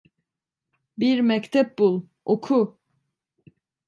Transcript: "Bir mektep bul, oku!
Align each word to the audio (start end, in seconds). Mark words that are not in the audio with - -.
"Bir 0.97 1.19
mektep 1.21 1.79
bul, 1.79 2.01
oku! 2.25 2.77